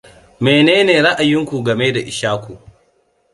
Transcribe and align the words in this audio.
Mene 0.43 0.75
ne 0.87 0.95
ra'ayinki 1.05 1.57
game 1.65 1.93
da 1.95 1.99
Ishaku? 2.11 2.51